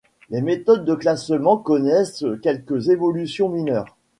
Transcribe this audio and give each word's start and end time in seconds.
Les 0.31 0.41
méthodes 0.41 0.83
de 0.83 0.95
classement 0.95 1.57
connaissent 1.57 2.25
quelques 2.41 2.89
évolutions 2.89 3.49
mineures. 3.49 3.95